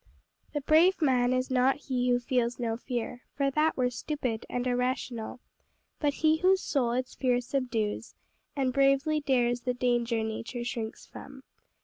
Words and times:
"The 0.55 0.61
brave 0.61 0.99
man 0.99 1.31
is 1.31 1.51
not 1.51 1.75
he 1.75 2.09
who 2.09 2.19
feels 2.19 2.57
no 2.57 2.75
fear, 2.75 3.21
For 3.35 3.51
that 3.51 3.77
were 3.77 3.91
stupid 3.91 4.47
and 4.49 4.65
irrational; 4.65 5.41
But 5.99 6.15
he 6.25 6.37
whose 6.37 6.63
soul 6.63 6.93
its 6.93 7.13
fear 7.13 7.39
subdues, 7.39 8.15
And 8.55 8.73
bravely 8.73 9.21
dares 9.21 9.61
the 9.61 9.75
danger 9.75 10.23
nature 10.23 10.63
shrinks 10.63 11.05
from." 11.05 11.43